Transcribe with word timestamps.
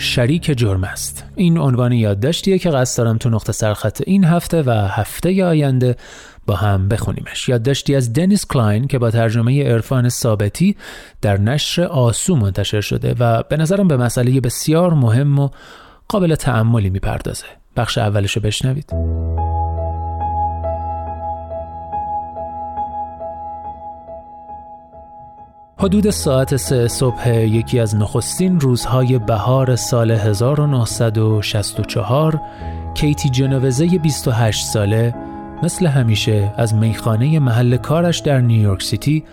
شریک 0.00 0.58
جرم 0.58 0.84
است. 0.84 1.24
این 1.36 1.58
عنوان 1.58 1.92
یادداشتیه 1.92 2.58
که 2.58 2.70
قصد 2.70 2.98
دارم 2.98 3.18
تو 3.18 3.30
نقطه 3.30 3.52
سرخط 3.52 4.02
این 4.06 4.24
هفته 4.24 4.62
و 4.62 4.70
هفته 4.70 5.44
آینده 5.44 5.96
با 6.46 6.54
هم 6.56 6.88
بخونیمش. 6.88 7.48
یادداشتی 7.48 7.94
از 7.94 8.12
دنیس 8.12 8.46
کلاین 8.46 8.86
که 8.86 8.98
با 8.98 9.10
ترجمه 9.10 9.64
عرفان 9.64 10.08
ثابتی 10.08 10.76
در 11.22 11.40
نشر 11.40 11.82
آسو 11.82 12.36
منتشر 12.36 12.80
شده 12.80 13.14
و 13.18 13.42
به 13.42 13.56
نظرم 13.56 13.88
به 13.88 13.96
مسئله 13.96 14.40
بسیار 14.40 14.94
مهم 14.94 15.38
و 15.38 15.48
قابل 16.08 16.34
تعملی 16.34 16.90
می‌پردازه. 16.90 17.46
بخش 17.76 17.98
اولش 17.98 18.32
رو 18.32 18.42
بشنوید. 18.42 18.92
حدود 25.82 26.10
ساعت 26.10 26.56
سه 26.56 26.88
صبح 26.88 27.28
یکی 27.28 27.80
از 27.80 27.96
نخستین 27.96 28.60
روزهای 28.60 29.18
بهار 29.18 29.76
سال 29.76 30.10
1964 30.10 32.40
کیتی 32.94 33.28
جنوزه 33.28 33.98
28 33.98 34.66
ساله 34.66 35.14
مثل 35.62 35.86
همیشه 35.86 36.52
از 36.56 36.74
میخانه 36.74 37.38
محل 37.38 37.76
کارش 37.76 38.18
در 38.18 38.40
نیویورک 38.40 38.82
سیتی 38.82 39.24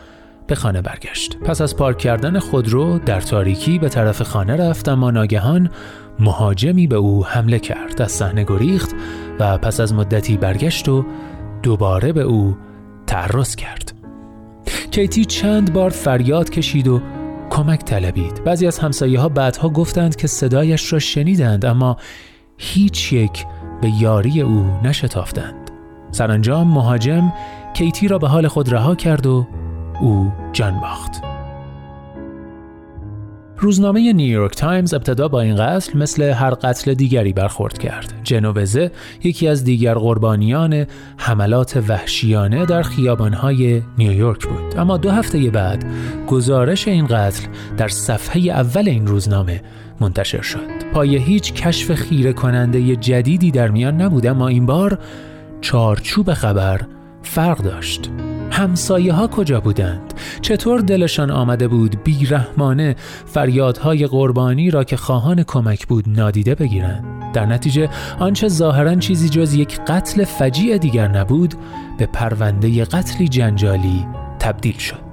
به 0.47 0.55
خانه 0.55 0.81
برگشت. 0.81 1.37
پس 1.37 1.61
از 1.61 1.75
پارک 1.75 1.97
کردن 1.97 2.39
خودرو 2.39 2.99
در 2.99 3.21
تاریکی 3.21 3.79
به 3.79 3.89
طرف 3.89 4.21
خانه 4.21 4.55
رفت 4.55 4.89
اما 4.89 5.11
ناگهان 5.11 5.69
مهاجمی 6.19 6.87
به 6.87 6.95
او 6.95 7.25
حمله 7.25 7.59
کرد. 7.59 8.01
از 8.01 8.11
صحنه 8.11 8.43
گریخت 8.43 8.95
و 9.39 9.57
پس 9.57 9.79
از 9.79 9.93
مدتی 9.93 10.37
برگشت 10.37 10.89
و 10.89 11.05
دوباره 11.63 12.11
به 12.11 12.21
او 12.21 12.57
تعرض 13.07 13.55
کرد. 13.55 13.96
کیتی 14.97 15.25
چند 15.25 15.73
بار 15.73 15.89
فریاد 15.89 16.49
کشید 16.49 16.87
و 16.87 17.01
کمک 17.49 17.83
طلبید. 17.83 18.43
بعضی 18.43 18.67
از 18.67 18.79
همسایه 18.79 19.19
ها 19.19 19.29
بعدها 19.29 19.69
گفتند 19.69 20.15
که 20.15 20.27
صدایش 20.27 20.93
را 20.93 20.99
شنیدند 20.99 21.65
اما 21.65 21.97
هیچ 22.57 23.13
یک 23.13 23.45
به 23.81 23.89
یاری 24.01 24.41
او 24.41 24.79
نشتافتند. 24.83 25.71
سرانجام 26.11 26.67
مهاجم 26.67 27.33
کیتی 27.73 28.07
را 28.07 28.17
به 28.17 28.27
حال 28.27 28.47
خود 28.47 28.73
رها 28.73 28.95
کرد 28.95 29.25
و 29.25 29.47
او 30.01 30.31
جان 30.53 30.79
باخت. 30.79 31.36
روزنامه 33.59 34.13
نیویورک 34.13 34.55
تایمز 34.55 34.93
ابتدا 34.93 35.27
با 35.27 35.41
این 35.41 35.55
قتل 35.55 35.97
مثل 35.99 36.23
هر 36.23 36.49
قتل 36.49 36.93
دیگری 36.93 37.33
برخورد 37.33 37.77
کرد. 37.77 38.13
جنووزه 38.23 38.91
یکی 39.23 39.47
از 39.47 39.63
دیگر 39.63 39.93
قربانیان 39.93 40.85
حملات 41.17 41.83
وحشیانه 41.87 42.65
در 42.65 42.81
خیابانهای 42.81 43.81
نیویورک 43.97 44.47
بود. 44.47 44.79
اما 44.79 44.97
دو 44.97 45.11
هفته 45.11 45.49
بعد 45.49 45.85
گزارش 46.27 46.87
این 46.87 47.05
قتل 47.05 47.47
در 47.77 47.87
صفحه 47.87 48.41
اول 48.41 48.89
این 48.89 49.07
روزنامه 49.07 49.61
منتشر 49.99 50.41
شد. 50.41 50.91
پای 50.93 51.17
هیچ 51.17 51.53
کشف 51.53 51.93
خیره 51.93 52.33
کننده 52.33 52.95
جدیدی 52.95 53.51
در 53.51 53.67
میان 53.67 54.01
نبود 54.01 54.27
اما 54.27 54.47
این 54.47 54.65
بار 54.65 54.99
چارچوب 55.61 56.33
خبر 56.33 56.81
فرق 57.23 57.57
داشت. 57.57 58.09
همسایه 58.57 59.13
ها 59.13 59.27
کجا 59.27 59.59
بودند؟ 59.59 60.13
چطور 60.41 60.79
دلشان 60.79 61.31
آمده 61.31 61.67
بود 61.67 62.03
بیرحمانه 62.03 62.95
فریادهای 63.25 64.07
قربانی 64.07 64.71
را 64.71 64.83
که 64.83 64.97
خواهان 64.97 65.43
کمک 65.43 65.87
بود 65.87 66.05
نادیده 66.09 66.55
بگیرند؟ 66.55 67.31
در 67.33 67.45
نتیجه 67.45 67.89
آنچه 68.19 68.47
ظاهرا 68.47 68.95
چیزی 68.95 69.29
جز 69.29 69.53
یک 69.53 69.79
قتل 69.79 70.23
فجیع 70.23 70.77
دیگر 70.77 71.07
نبود 71.07 71.55
به 71.97 72.05
پرونده 72.05 72.85
قتلی 72.85 73.27
جنجالی 73.27 74.07
تبدیل 74.39 74.77
شد. 74.77 75.07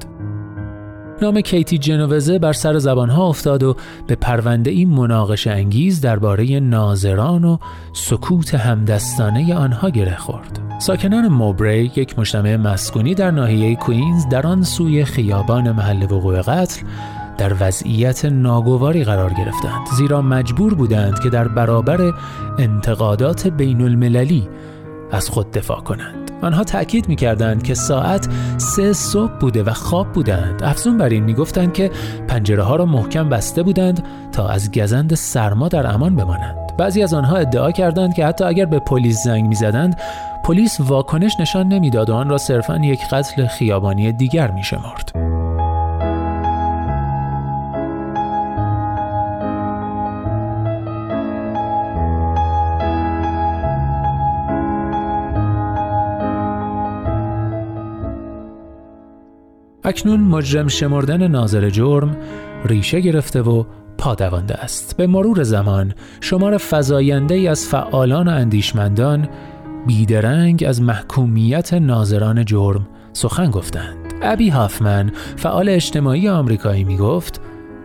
نام 1.22 1.40
کیتی 1.40 1.78
جنوزه 1.78 2.38
بر 2.38 2.52
سر 2.52 2.78
زبانها 2.78 3.28
افتاد 3.28 3.62
و 3.62 3.76
به 4.06 4.14
پرونده 4.14 4.70
این 4.70 4.90
مناقش 4.90 5.46
انگیز 5.46 6.00
درباره 6.00 6.60
ناظران 6.60 7.44
و 7.44 7.58
سکوت 7.92 8.54
همدستانه 8.54 9.54
آنها 9.54 9.90
گره 9.90 10.16
خورد. 10.16 10.73
ساکنان 10.84 11.28
موبری 11.28 11.92
یک 11.96 12.18
مجتمع 12.18 12.56
مسکونی 12.56 13.14
در 13.14 13.30
ناحیه 13.30 13.76
کوینز 13.76 14.28
در 14.28 14.46
آن 14.46 14.62
سوی 14.62 15.04
خیابان 15.04 15.72
محل 15.72 16.02
وقوع 16.02 16.40
قتل 16.40 16.82
در 17.38 17.52
وضعیت 17.60 18.24
ناگواری 18.24 19.04
قرار 19.04 19.32
گرفتند 19.32 19.86
زیرا 19.96 20.22
مجبور 20.22 20.74
بودند 20.74 21.18
که 21.18 21.30
در 21.30 21.48
برابر 21.48 22.12
انتقادات 22.58 23.46
بین 23.46 23.80
المللی 23.80 24.48
از 25.12 25.28
خود 25.28 25.50
دفاع 25.50 25.80
کنند. 25.80 26.30
آنها 26.42 26.64
تأکید 26.64 27.08
می 27.08 27.16
کردند 27.16 27.62
که 27.62 27.74
ساعت 27.74 28.28
سه 28.58 28.92
صبح 28.92 29.32
بوده 29.32 29.62
و 29.62 29.72
خواب 29.72 30.12
بودند. 30.12 30.62
افزون 30.62 30.98
بر 30.98 31.08
این 31.08 31.24
می 31.24 31.34
گفتند 31.34 31.72
که 31.72 31.90
پنجره 32.28 32.62
ها 32.62 32.76
را 32.76 32.86
محکم 32.86 33.28
بسته 33.28 33.62
بودند 33.62 34.04
تا 34.32 34.48
از 34.48 34.70
گزند 34.72 35.14
سرما 35.14 35.68
در 35.68 35.94
امان 35.94 36.16
بمانند. 36.16 36.56
بعضی 36.78 37.02
از 37.02 37.14
آنها 37.14 37.36
ادعا 37.36 37.70
کردند 37.70 38.14
که 38.14 38.26
حتی 38.26 38.44
اگر 38.44 38.66
به 38.66 38.78
پلیس 38.78 39.24
زنگ 39.24 39.44
می 39.44 39.54
زدند 39.54 39.96
پلیس 40.44 40.80
واکنش 40.80 41.40
نشان 41.40 41.68
نمی‌داد 41.68 42.10
و 42.10 42.14
آن 42.14 42.28
را 42.28 42.38
صرفا 42.38 42.76
یک 42.76 43.00
قتل 43.12 43.46
خیابانی 43.46 44.12
دیگر 44.12 44.50
می 44.50 44.62
شمارد. 44.62 45.10
اکنون 59.84 60.20
مجرم 60.20 60.68
شمردن 60.68 61.28
ناظر 61.28 61.70
جرم 61.70 62.16
ریشه 62.64 63.00
گرفته 63.00 63.42
و 63.42 63.64
پادوانده 63.98 64.54
است 64.54 64.96
به 64.96 65.06
مرور 65.06 65.42
زمان 65.42 65.94
شمار 66.20 66.56
فزاینده 66.70 67.34
ای 67.34 67.48
از 67.48 67.66
فعالان 67.66 68.28
و 68.28 68.30
اندیشمندان 68.30 69.28
بیدرنگ 69.86 70.64
از 70.68 70.82
محکومیت 70.82 71.74
ناظران 71.74 72.44
جرم 72.44 72.88
سخن 73.12 73.50
گفتند. 73.50 74.14
ابی 74.22 74.48
هافمن 74.48 75.12
فعال 75.36 75.68
اجتماعی 75.68 76.28
آمریکایی 76.28 76.84
می 76.84 76.96
گفت 76.96 77.40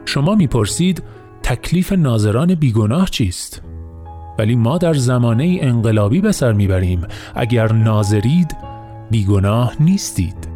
شما 0.06 0.36
می‌پرسید 0.36 1.04
تکلیف 1.44 1.92
ناظران 1.92 2.56
بیگناه 2.56 3.09
چیست؟ 3.09 3.62
ولی 4.40 4.56
ما 4.56 4.78
در 4.78 4.94
زمانه 4.94 5.58
انقلابی 5.62 6.22
به 6.22 6.32
سر 6.32 6.54
می‌بریم 6.54 7.02
اگر 7.36 7.72
ناظرید 7.72 8.56
بیگناه 9.12 9.74
نیستید. 9.80 10.50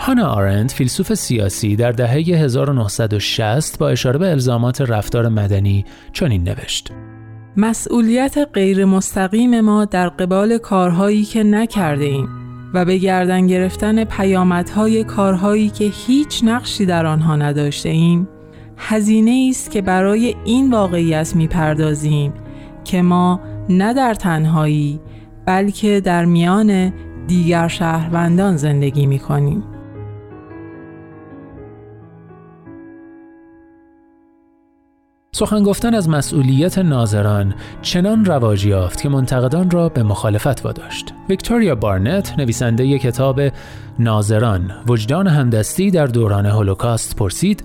هانا 0.00 0.26
آرند 0.26 0.70
فیلسوف 0.70 1.14
سیاسی 1.14 1.76
در 1.76 1.92
دهه 1.92 2.12
1960 2.12 3.78
با 3.78 3.88
اشاره 3.88 4.18
به 4.18 4.30
الزامات 4.30 4.80
رفتار 4.80 5.28
مدنی 5.28 5.84
چنین 6.12 6.48
نوشت. 6.48 6.92
مسئولیت 7.56 8.38
غیر 8.52 8.84
مستقیم 8.84 9.60
ما 9.60 9.84
در 9.84 10.08
قبال 10.08 10.58
کارهایی 10.58 11.24
که 11.24 11.42
نکرده 11.42 12.04
ایم 12.04 12.28
و 12.74 12.84
به 12.84 12.98
گردن 12.98 13.46
گرفتن 13.46 14.04
پیامدهای 14.04 15.04
کارهایی 15.04 15.68
که 15.68 15.84
هیچ 15.84 16.44
نقشی 16.44 16.86
در 16.86 17.06
آنها 17.06 17.36
نداشته 17.36 17.88
ایم 17.88 18.28
هزینه 18.76 19.48
است 19.50 19.70
که 19.70 19.82
برای 19.82 20.34
این 20.44 20.70
واقعیت 20.70 21.36
می‌پردازیم 21.36 22.32
که 22.84 23.02
ما 23.02 23.40
نه 23.68 23.94
در 23.94 24.14
تنهایی 24.14 25.00
بلکه 25.46 26.00
در 26.00 26.24
میان 26.24 26.92
دیگر 27.26 27.68
شهروندان 27.68 28.56
زندگی 28.56 29.06
می 29.06 29.18
کنیم. 29.18 29.71
سخن 35.34 35.62
گفتن 35.62 35.94
از 35.94 36.08
مسئولیت 36.08 36.78
ناظران 36.78 37.54
چنان 37.82 38.24
رواج 38.24 38.66
یافت 38.66 39.02
که 39.02 39.08
منتقدان 39.08 39.70
را 39.70 39.88
به 39.88 40.02
مخالفت 40.02 40.64
واداشت. 40.64 41.14
ویکتوریا 41.28 41.74
بارنت 41.74 42.38
نویسنده 42.38 42.98
کتاب 42.98 43.40
ناظران 43.98 44.72
وجدان 44.88 45.26
همدستی 45.26 45.90
در 45.90 46.06
دوران 46.06 46.46
هولوکاست 46.46 47.16
پرسید 47.16 47.64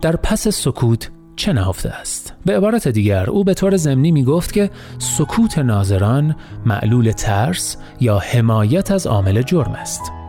در 0.00 0.16
پس 0.16 0.48
سکوت 0.48 1.10
چه 1.36 1.52
نهفته 1.52 1.88
است 1.88 2.34
به 2.44 2.56
عبارت 2.56 2.88
دیگر 2.88 3.30
او 3.30 3.44
به 3.44 3.54
طور 3.54 3.76
ضمنی 3.76 4.12
می 4.12 4.24
گفت 4.24 4.52
که 4.52 4.70
سکوت 4.98 5.58
ناظران 5.58 6.36
معلول 6.66 7.10
ترس 7.10 7.76
یا 8.00 8.18
حمایت 8.18 8.90
از 8.90 9.06
عامل 9.06 9.42
جرم 9.42 9.72
است 9.72 10.21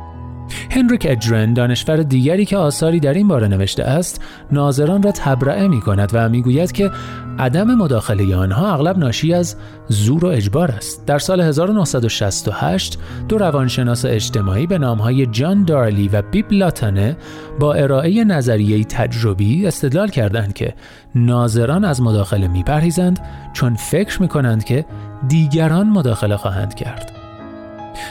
هنریک 0.75 1.07
ادرن 1.09 1.53
دانشور 1.53 1.97
دیگری 1.97 2.45
که 2.45 2.57
آثاری 2.57 2.99
در 2.99 3.13
این 3.13 3.27
باره 3.27 3.47
نوشته 3.47 3.83
است 3.83 4.21
ناظران 4.51 5.03
را 5.03 5.11
تبرئه 5.11 5.67
می 5.67 5.81
کند 5.81 6.09
و 6.13 6.29
می‌گوید 6.29 6.71
که 6.71 6.91
عدم 7.39 7.75
مداخله 7.75 8.35
آنها 8.35 8.73
اغلب 8.73 8.97
ناشی 8.97 9.33
از 9.33 9.55
زور 9.87 10.25
و 10.25 10.27
اجبار 10.27 10.71
است. 10.71 11.05
در 11.05 11.19
سال 11.19 11.41
1968 11.41 12.99
دو 13.29 13.37
روانشناس 13.37 14.05
اجتماعی 14.05 14.67
به 14.67 14.77
نامهای 14.77 15.25
جان 15.25 15.63
دارلی 15.63 16.07
و 16.07 16.21
بیب 16.21 16.51
لاتانه 16.51 17.17
با 17.59 17.73
ارائه 17.73 18.23
نظریه 18.23 18.83
تجربی 18.83 19.67
استدلال 19.67 20.07
کردند 20.07 20.53
که 20.53 20.73
ناظران 21.15 21.85
از 21.85 22.01
مداخله 22.01 22.47
میپرهیزند 22.47 23.19
چون 23.53 23.75
فکر 23.75 24.21
می 24.21 24.27
کنند 24.27 24.63
که 24.63 24.85
دیگران 25.27 25.89
مداخله 25.89 26.37
خواهند 26.37 26.73
کرد. 26.73 27.12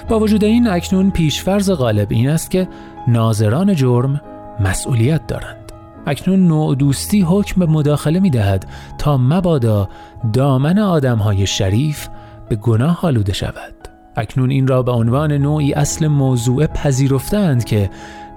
با 0.08 0.20
وجود 0.20 0.44
این 0.44 0.68
اکنون 0.68 1.10
پیشفرز 1.10 1.70
غالب 1.70 2.06
این 2.10 2.28
است 2.28 2.50
که 2.50 2.68
ناظران 3.08 3.74
جرم 3.74 4.20
مسئولیت 4.60 5.26
دارند. 5.26 5.72
اکنون 6.06 6.48
نوع 6.48 6.74
دوستی 6.74 7.20
حکم 7.20 7.60
به 7.60 7.66
مداخله 7.66 8.20
می 8.20 8.30
دهد 8.30 8.66
تا 8.98 9.16
مبادا 9.16 9.88
دامن 10.32 10.78
آدم 10.78 11.18
های 11.18 11.46
شریف 11.46 12.08
به 12.48 12.56
گناه 12.56 12.98
آلوده 13.02 13.32
شود. 13.32 13.74
اکنون 14.16 14.50
این 14.50 14.66
را 14.66 14.82
به 14.82 14.92
عنوان 14.92 15.32
نوعی 15.32 15.72
اصل 15.72 16.06
موضوع 16.06 16.66
پذیرفتند 16.66 17.64
که 17.64 17.90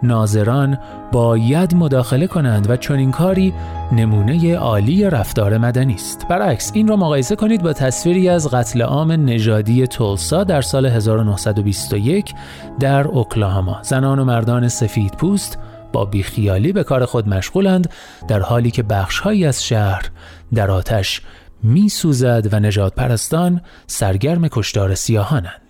ناظران 0.05 0.77
باید 1.11 1.75
مداخله 1.75 2.27
کنند 2.27 2.69
و 2.69 2.75
چنین 2.75 3.11
کاری 3.11 3.53
نمونه 3.91 4.55
عالی 4.55 5.09
رفتار 5.09 5.57
مدنی 5.57 5.93
است. 5.93 6.27
برعکس 6.27 6.71
این 6.73 6.87
را 6.87 6.95
مقایسه 6.95 7.35
کنید 7.35 7.63
با 7.63 7.73
تصویری 7.73 8.29
از 8.29 8.49
قتل 8.49 8.81
عام 8.81 9.11
نژادی 9.11 9.87
تولسا 9.87 10.43
در 10.43 10.61
سال 10.61 10.85
1921 10.85 12.33
در 12.79 13.07
اوکلاهاما. 13.07 13.79
زنان 13.81 14.19
و 14.19 14.25
مردان 14.25 14.67
سفید 14.67 15.13
پوست 15.13 15.57
با 15.93 16.05
بیخیالی 16.05 16.73
به 16.73 16.83
کار 16.83 17.05
خود 17.05 17.29
مشغولند 17.29 17.89
در 18.27 18.39
حالی 18.39 18.71
که 18.71 18.83
بخشهایی 18.83 19.45
از 19.45 19.65
شهر 19.65 20.09
در 20.53 20.71
آتش 20.71 21.21
می 21.63 21.89
سوزد 21.89 22.47
و 22.51 22.59
نجات 22.59 22.95
پرستان 22.95 23.61
سرگرم 23.87 24.47
کشتار 24.47 24.95
سیاهانند. 24.95 25.64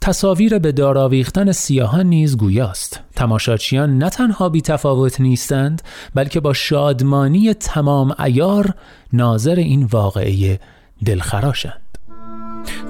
تصاویر 0.00 0.58
به 0.58 0.72
داراویختن 0.72 1.52
سیاهان 1.52 2.06
نیز 2.06 2.36
گویاست. 2.36 3.00
تماشاچیان 3.16 3.98
نه 3.98 4.10
تنها 4.10 4.48
بی 4.48 4.60
تفاوت 4.60 5.20
نیستند 5.20 5.82
بلکه 6.14 6.40
با 6.40 6.52
شادمانی 6.52 7.54
تمام 7.54 8.14
ایار 8.18 8.74
ناظر 9.12 9.54
این 9.54 9.84
واقعه 9.84 10.60
دلخراشند. 11.04 11.87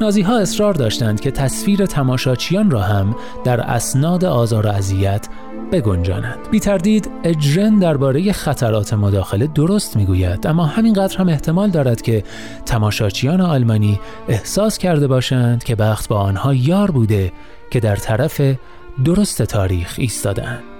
نازی 0.00 0.22
ها 0.22 0.38
اصرار 0.38 0.74
داشتند 0.74 1.20
که 1.20 1.30
تصویر 1.30 1.86
تماشاچیان 1.86 2.70
را 2.70 2.80
هم 2.80 3.16
در 3.44 3.60
اسناد 3.60 4.24
آزار 4.24 4.66
و 4.66 4.70
اذیت 4.70 5.28
بگنجانند 5.72 6.38
بی 6.50 6.60
تردید 6.60 7.10
اجرن 7.24 7.78
درباره 7.78 8.32
خطرات 8.32 8.94
مداخله 8.94 9.46
درست 9.46 9.96
می‌گوید 9.96 10.46
اما 10.46 10.66
همینقدر 10.66 11.18
هم 11.18 11.28
احتمال 11.28 11.70
دارد 11.70 12.02
که 12.02 12.24
تماشاچیان 12.66 13.40
آلمانی 13.40 14.00
احساس 14.28 14.78
کرده 14.78 15.06
باشند 15.06 15.64
که 15.64 15.74
بخت 15.74 16.08
با 16.08 16.16
آنها 16.16 16.54
یار 16.54 16.90
بوده 16.90 17.32
که 17.70 17.80
در 17.80 17.96
طرف 17.96 18.40
درست 19.04 19.42
تاریخ 19.42 19.94
ایستادند 19.98 20.77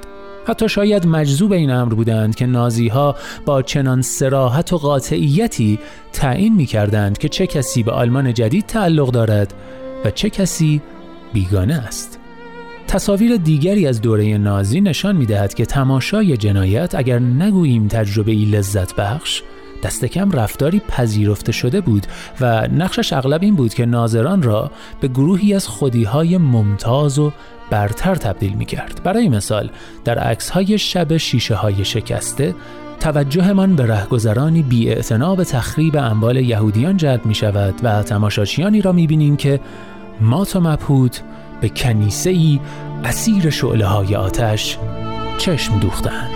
حتی 0.49 0.69
شاید 0.69 1.07
مجذوب 1.07 1.53
این 1.53 1.71
امر 1.71 1.95
بودند 1.95 2.35
که 2.35 2.47
نازی 2.47 2.89
ها 2.89 3.17
با 3.47 3.63
چنان 3.63 4.03
سراحت 4.03 4.73
و 4.73 4.79
قاطعیتی 4.79 5.79
تعیین 6.13 6.55
می 6.55 6.67
کردند 6.67 7.19
که 7.19 7.29
چه 7.29 7.47
کسی 7.47 7.83
به 7.83 7.93
آلمان 7.93 8.35
جدید 8.35 8.67
تعلق 8.67 9.11
دارد 9.11 9.55
و 10.05 10.11
چه 10.11 10.31
کسی 10.31 10.83
بیگانه 11.33 11.75
است. 11.75 12.19
تصاویر 12.89 13.37
دیگری 13.37 13.87
از 13.87 14.01
دوره 14.01 14.39
نازی 14.39 14.81
نشان 14.81 15.17
می 15.17 15.27
دهد 15.27 15.55
که 15.55 15.67
تماشای 15.67 16.37
جنایت 16.37 16.95
اگر 16.95 17.19
نگوییم 17.19 17.89
تجربه 17.89 18.33
ای 18.33 18.45
لذت 18.45 18.95
بخش 18.95 19.43
دست 19.83 20.05
کم 20.05 20.31
رفتاری 20.31 20.81
پذیرفته 20.89 21.53
شده 21.53 21.81
بود 21.81 22.07
و 22.41 22.67
نقشش 22.67 23.13
اغلب 23.13 23.43
این 23.43 23.55
بود 23.55 23.75
که 23.75 23.87
ناظران 23.87 24.43
را 24.43 24.71
به 25.01 25.09
گروهی 25.09 25.55
از 25.55 25.69
خودیهای 25.69 26.39
ممتاز 26.39 27.19
و 27.19 27.33
برتر 27.71 28.15
تبدیل 28.15 28.53
می 28.53 28.65
کرد. 28.65 29.01
برای 29.05 29.29
مثال 29.29 29.71
در 30.05 30.19
عکس 30.19 30.51
های 30.51 30.79
شب 30.79 31.17
شیشه 31.17 31.55
های 31.55 31.85
شکسته 31.85 32.55
توجهمان 33.01 33.77
به 33.77 33.87
رهگذرانی 33.87 34.63
بی 34.63 34.95
به 35.37 35.45
تخریب 35.45 35.97
اموال 35.97 36.37
یهودیان 36.37 36.97
جلب 36.97 37.27
می 37.27 37.35
شود 37.35 37.75
و 37.83 38.03
تماشاچیانی 38.03 38.81
را 38.81 38.93
می 38.93 39.07
بینیم 39.07 39.37
که 39.37 39.61
مات 40.21 40.57
و 40.57 40.61
مبهود 40.61 41.17
به 41.61 41.69
کنیسه 41.69 42.31
ای 42.31 42.61
اسیر 43.05 43.51
شعله 43.51 43.87
های 43.87 44.15
آتش 44.15 44.79
چشم 45.39 45.79
دوختند. 45.79 46.31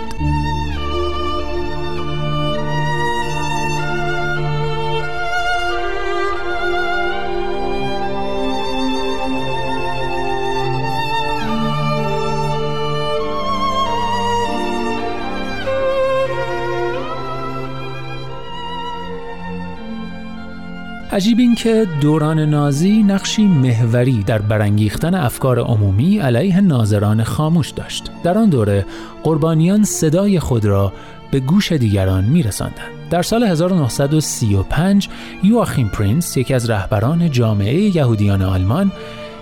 عجیب 21.13 21.39
این 21.39 21.55
که 21.55 21.87
دوران 22.01 22.39
نازی 22.39 23.03
نقشی 23.03 23.47
محوری 23.47 24.23
در 24.23 24.41
برانگیختن 24.41 25.15
افکار 25.15 25.59
عمومی 25.59 26.19
علیه 26.19 26.61
ناظران 26.61 27.23
خاموش 27.23 27.69
داشت. 27.69 28.11
در 28.23 28.37
آن 28.37 28.49
دوره 28.49 28.85
قربانیان 29.23 29.83
صدای 29.83 30.39
خود 30.39 30.65
را 30.65 30.93
به 31.31 31.39
گوش 31.39 31.71
دیگران 31.71 32.23
میرساندند. 32.23 32.91
در 33.09 33.21
سال 33.21 33.43
1935 33.43 35.09
یواخیم 35.43 35.87
پرینس 35.87 36.37
یکی 36.37 36.53
از 36.53 36.69
رهبران 36.69 37.31
جامعه 37.31 37.95
یهودیان 37.95 38.41
آلمان 38.41 38.91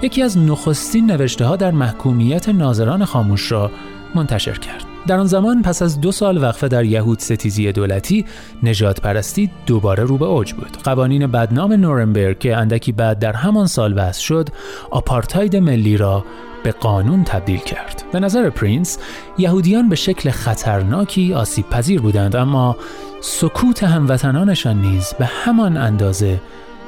یکی 0.01 0.21
از 0.21 0.37
نخستین 0.37 1.11
نوشته 1.11 1.45
ها 1.45 1.55
در 1.55 1.71
محکومیت 1.71 2.49
ناظران 2.49 3.05
خاموش 3.05 3.51
را 3.51 3.71
منتشر 4.15 4.57
کرد. 4.59 4.90
در 5.07 5.19
آن 5.19 5.25
زمان 5.25 5.61
پس 5.61 5.81
از 5.81 6.01
دو 6.01 6.11
سال 6.11 6.43
وقفه 6.43 6.67
در 6.67 6.85
یهود 6.85 7.19
ستیزی 7.19 7.71
دولتی 7.71 8.25
نجات 8.63 9.01
پرستی 9.01 9.51
دوباره 9.65 10.03
رو 10.03 10.17
به 10.17 10.25
اوج 10.25 10.53
بود. 10.53 10.77
قوانین 10.83 11.27
بدنام 11.27 11.73
نورنبرگ 11.73 12.39
که 12.39 12.57
اندکی 12.57 12.91
بعد 12.91 13.19
در 13.19 13.33
همان 13.33 13.67
سال 13.67 13.93
وضع 13.97 14.21
شد 14.21 14.49
آپارتاید 14.91 15.55
ملی 15.55 15.97
را 15.97 16.25
به 16.63 16.71
قانون 16.71 17.23
تبدیل 17.23 17.59
کرد. 17.59 18.03
به 18.11 18.19
نظر 18.19 18.49
پرینس 18.49 18.97
یهودیان 19.37 19.89
به 19.89 19.95
شکل 19.95 20.29
خطرناکی 20.29 21.33
آسیب 21.33 21.69
پذیر 21.69 22.01
بودند 22.01 22.35
اما 22.35 22.75
سکوت 23.21 23.83
هموطنانشان 23.83 24.81
نیز 24.81 25.13
به 25.19 25.25
همان 25.25 25.77
اندازه 25.77 26.41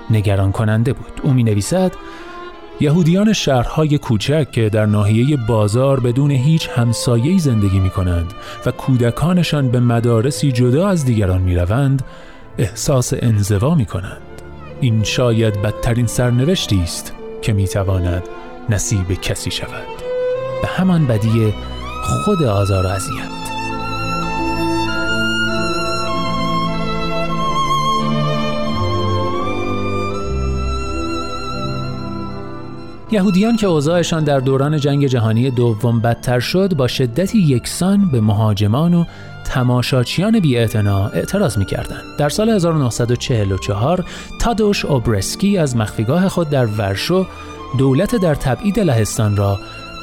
نگران 0.10 0.51
کننده 0.51 0.94
بود. 0.94 1.21
او 1.24 1.33
می 1.33 1.44
نویسد 1.44 1.92
یهودیان 2.80 3.34
شهرهای 3.34 3.98
کوچک 3.98 4.51
که 4.51 4.70
در 4.70 4.86
ناحیه 4.86 5.38
بازار 5.38 6.00
بدون 6.00 6.32
هیچ 6.32 6.70
همسایه‌ای 6.70 7.39
زندگی 7.39 7.80
می 7.80 7.89
کنند 7.89 8.34
و 8.65 8.72
کودکانشان 8.72 9.72
به 9.72 9.80
مدارسی 9.80 10.51
جدا 10.51 10.88
از 10.88 11.06
دیگران 11.06 11.42
می 11.42 11.56
روند، 11.56 12.03
احساس 12.58 13.13
انزوا 13.20 13.75
می 13.75 13.86
کنند. 13.86 14.22
این 14.82 15.03
شاید 15.03 15.62
بدترین 15.62 16.08
سرنوشتی 16.08 16.82
است 16.82 17.13
که 17.42 17.53
می 17.53 17.68
تواند 17.68 18.24
نصیب 18.70 19.13
کسی 19.22 19.51
شود. 19.51 19.88
به 20.62 20.68
همان 20.68 21.08
بدی 21.08 21.53
خود 22.03 22.44
آزار 22.44 22.86
و 22.86 22.89
اذیت. 22.89 23.43
یهودیان 33.13 33.55
که 33.55 33.67
اوضاعشان 33.67 34.24
در 34.24 34.39
دوران 34.39 34.77
جنگ 34.77 35.08
جهانی 35.08 35.51
دوم 35.51 36.00
بدتر 36.00 36.39
شد 36.39 36.74
با 36.75 36.88
شدتی 36.88 37.39
یکسان 37.39 38.12
به 38.12 38.22
مهاجمان 38.22 38.93
و 38.93 39.05
تماشاچیان 39.46 40.39
بی 40.39 40.58
اعتراض 40.58 41.58
می 41.58 41.65
کردن. 41.65 42.01
در 42.17 42.29
سال 42.29 42.50
1944 42.50 44.05
تادوش 44.41 44.86
اوبرسکی 44.86 45.58
از 45.58 45.77
مخفیگاه 45.77 46.29
خود 46.29 46.50
در 46.50 46.65
ورشو 46.65 47.27
دولت 47.77 48.15
در 48.15 48.36
تبعید 48.36 48.79
لهستان 48.79 49.38
را 49.38 49.60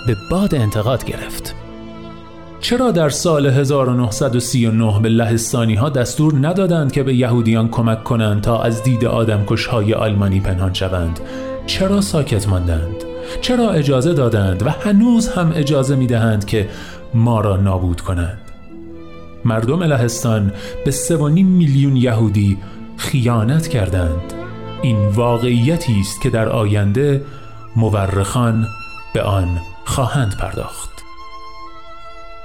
به 0.07 0.17
باد 0.31 0.55
انتقاد 0.55 1.05
گرفت. 1.05 1.55
چرا 2.61 2.91
در 2.91 3.09
سال 3.09 3.47
1939 3.47 5.01
به 5.03 5.09
لهستانی 5.09 5.75
ها 5.75 5.89
دستور 5.89 6.49
ندادند 6.49 6.93
که 6.93 7.03
به 7.03 7.15
یهودیان 7.15 7.69
کمک 7.69 8.05
کنند 8.05 8.43
تا 8.43 8.63
از 8.63 8.83
دید 8.83 9.05
آدمکش 9.05 9.67
های 9.67 9.95
آلمانی 9.95 10.41
پنهان 10.41 10.75
شوند 10.75 11.21
چرا 11.67 12.01
ساکت 12.01 12.49
ماندند؟ 12.49 13.05
چرا 13.41 13.71
اجازه 13.71 14.15
دادند 14.15 14.67
و 14.67 14.71
هنوز 14.71 15.29
هم 15.29 15.53
اجازه 15.55 15.97
می 15.97 16.07
دهند 16.07 16.45
که 16.45 16.69
ما 17.15 17.41
را 17.41 17.57
نابود 17.57 18.01
کنند؟ 18.01 18.41
مردم 19.45 19.83
لهستان 19.83 20.53
به 20.85 20.91
سوانیم 20.91 21.47
میلیون 21.47 21.97
یهودی 21.97 22.59
خیانت 22.97 23.69
کردند 23.69 24.33
این 24.83 25.09
واقعیتی 25.09 26.01
است 26.01 26.21
که 26.21 26.31
در 26.31 26.49
آینده 26.49 27.23
مورخان 27.77 28.67
به 29.15 29.23
آن 29.23 29.61
خواهند 29.85 30.37
پرداخت 30.37 30.91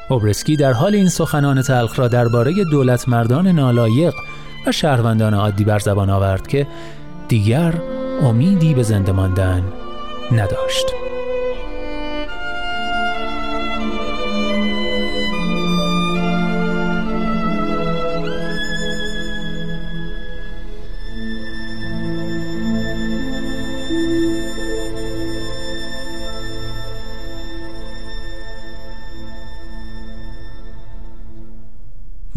اوبرسکی 0.10 0.56
در 0.56 0.74
حال 0.74 0.96
این 0.96 1.10
سخنان 1.10 1.62
تلخ 1.62 2.00
را 2.00 2.08
درباره 2.08 2.54
دولت 2.72 3.10
مردان 3.10 3.48
نالایق 3.48 4.14
و 4.68 4.72
شهروندان 4.72 5.34
عادی 5.34 5.64
بر 5.64 5.80
زبان 5.80 6.10
آورد 6.10 6.48
که 6.48 6.68
دیگر 7.28 7.74
امیدی 8.22 8.74
به 8.74 8.84
زنده 8.84 9.12
ماندن 9.12 9.64
نداشت. 10.32 10.86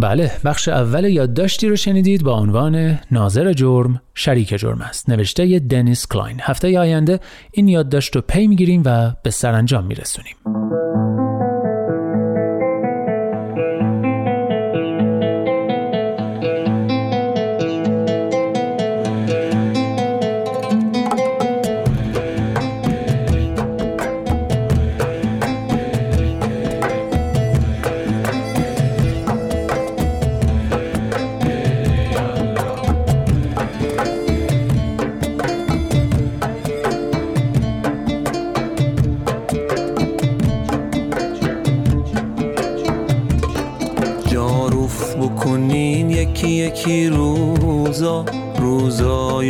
بله 0.08 0.30
بخش 0.44 0.68
اول 0.68 1.04
یادداشتی 1.04 1.68
رو 1.68 1.76
شنیدید 1.76 2.22
با 2.22 2.32
عنوان 2.32 2.98
ناظر 3.10 3.52
جرم 3.52 4.00
شریک 4.14 4.48
جرم 4.48 4.80
است. 4.80 5.10
نوشته 5.10 5.58
دنیس 5.58 6.06
کلاین. 6.06 6.36
هفته 6.40 6.78
آینده 6.78 7.20
این 7.52 7.68
یادداشت 7.68 8.16
رو 8.16 8.22
پی 8.22 8.46
می‌گیریم 8.46 8.82
و 8.84 9.12
به 9.22 9.30
سرانجام 9.30 9.84
میرسونیم. 9.84 10.36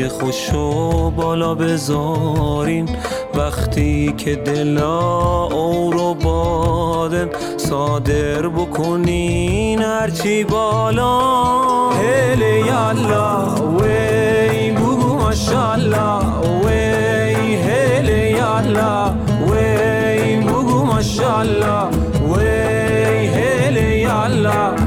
روزای 0.08 0.20
خوشو 0.20 1.10
بالا 1.10 1.54
بذارین. 1.54 2.88
وقتی 3.34 4.14
که 4.18 4.34
دلا 4.34 5.44
او 5.44 5.90
رو 5.92 6.14
بادن 6.14 7.28
صادر 7.56 8.48
بکنین 8.48 9.82
هرچی 9.82 10.44
بالا. 10.44 11.90
هلی 11.90 12.66
یالا 12.66 13.54
وی 13.78 14.70
بگو 14.70 15.14
ماشالله 15.14 16.24
وی 16.64 17.54
هلی 17.56 18.30
یالا 18.30 19.14
وی 19.46 20.36
بگو 20.36 20.84
ماشالله 20.84 21.88
وی 22.30 23.26
هلی 23.26 24.00
یالا 24.00 24.78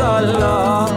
سوز 0.00 0.89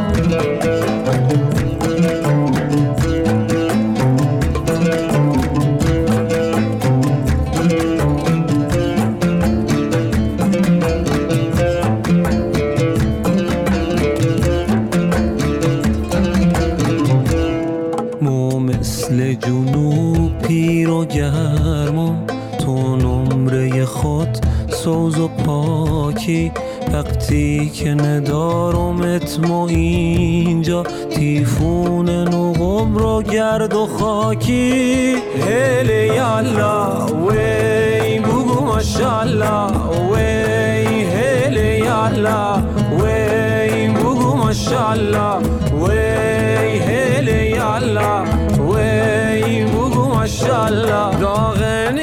اینجا 29.62 30.84
تیفون 31.10 32.10
نقم 32.10 32.98
رو 32.98 33.22
گرد 33.22 33.74
و 33.74 33.86
خاکی. 33.86 35.16
هلی 35.48 36.16
یالا 36.16 37.06
وی 37.28 38.20
بگو 38.20 38.66
ماشالله 38.66 39.68
وی 40.12 41.04
هلی 41.04 41.78
یالا 41.78 42.58
وی 43.00 43.88
بگو 43.88 44.36
ماشالله 44.36 45.38
وی 45.82 46.78
هلی 46.80 47.50
یالا 47.50 48.24
وی 48.70 49.64
بگو 49.66 50.06
ماشالله 50.16 51.20
داغنی 51.22 52.03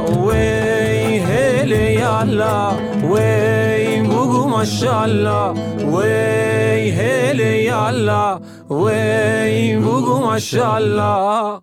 وی 5.83 6.89
هلی 6.89 7.69
الله. 7.69 8.39
وی 8.69 9.77
بگو 9.77 10.19
ماشالله 10.19 11.61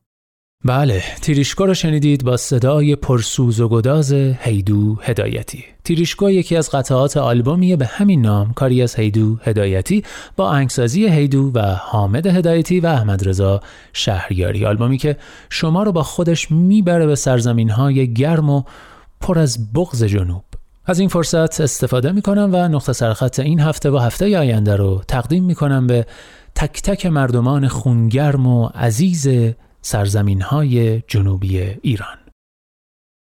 بله 0.64 1.02
تیریشکو 1.22 1.66
رو 1.66 1.74
شنیدید 1.74 2.24
با 2.24 2.36
صدای 2.36 2.96
پرسوز 2.96 3.60
و 3.60 3.68
گداز 3.68 4.12
هیدو 4.12 4.96
هدایتی. 5.00 5.64
تیریشکو 5.84 6.30
یکی 6.30 6.56
از 6.56 6.70
قطعات 6.70 7.16
آلبومیه 7.16 7.76
به 7.76 7.86
همین 7.86 8.22
نام 8.22 8.52
کاری 8.52 8.82
از 8.82 8.94
هیدو 8.94 9.36
هدایتی 9.42 10.02
با 10.36 10.50
انگسازی 10.50 11.08
هیدو 11.08 11.50
و 11.54 11.60
حامد 11.74 12.26
هدایتی 12.26 12.80
و 12.80 12.86
احمد 12.86 13.28
رضا 13.28 13.60
شهریاری. 13.92 14.66
آلبومی 14.66 14.98
که 14.98 15.16
شما 15.50 15.82
رو 15.82 15.92
با 15.92 16.02
خودش 16.02 16.50
می‌بره 16.50 17.06
به 17.06 17.14
سرزمین 17.14 17.70
های 17.70 18.14
گرم 18.14 18.50
و 18.50 18.62
پر 19.20 19.38
از 19.38 19.72
بغز 19.72 20.04
جنوب. 20.04 20.47
از 20.88 20.98
این 20.98 21.08
فرصت 21.08 21.60
استفاده 21.60 22.12
می 22.12 22.22
کنم 22.22 22.50
و 22.52 22.68
نقطه 22.68 22.92
سرخط 22.92 23.40
این 23.40 23.60
هفته 23.60 23.90
و 23.90 23.98
هفته 23.98 24.38
آینده 24.38 24.76
رو 24.76 25.02
تقدیم 25.08 25.44
می 25.44 25.54
کنم 25.54 25.86
به 25.86 26.06
تک 26.54 26.82
تک 26.82 27.06
مردمان 27.06 27.68
خونگرم 27.68 28.46
و 28.46 28.66
عزیز 28.66 29.28
سرزمین 29.82 30.42
های 30.42 31.02
جنوبی 31.08 31.58
ایران. 31.82 32.27